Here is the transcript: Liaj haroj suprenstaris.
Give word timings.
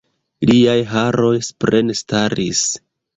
Liaj 0.49 0.77
haroj 0.93 1.33
suprenstaris. 1.49 2.63